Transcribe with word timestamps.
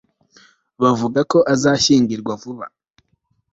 Bavuga 0.81 1.19
ko 1.31 1.37
azashyingirwa 1.53 2.33
vuba 2.41 2.65